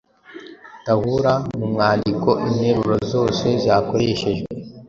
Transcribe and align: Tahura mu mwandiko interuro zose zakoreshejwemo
Tahura 0.85 1.33
mu 1.57 1.65
mwandiko 1.73 2.29
interuro 2.47 2.95
zose 3.11 3.45
zakoreshejwemo 3.65 4.47